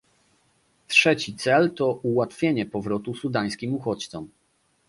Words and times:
Trzeci 0.87 1.35
cel 1.35 1.71
to 1.73 1.91
ułatwienie 1.93 2.65
powrotu 2.65 3.15
sudańskim 3.15 3.73
uchodźcom 3.75 4.27